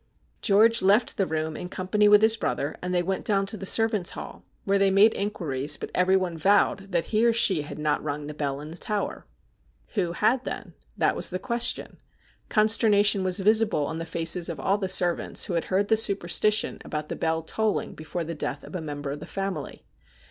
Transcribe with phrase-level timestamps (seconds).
[0.41, 3.67] George left the room in company with his brother, and they went down to the
[3.67, 7.77] servants' hall, where they made in quiries, but everyone vowed that he or she had
[7.77, 9.27] not rung the bell in the tower.
[9.93, 10.73] Who had then?
[10.97, 11.97] That was the question.
[12.49, 16.79] Consternation was visible on the faces of all the servants who had heard the superstition
[16.83, 19.85] about the bell tolling before the death of a mem ber of the family.